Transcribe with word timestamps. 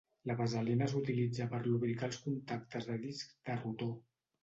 La 0.29 0.35
vaselina 0.37 0.87
s'utilitzava 0.93 1.51
per 1.67 1.71
lubricar 1.75 2.11
els 2.11 2.19
contactes 2.25 2.91
de 2.91 3.01
discs 3.07 3.41
de 3.51 3.63
rotor. 3.65 3.97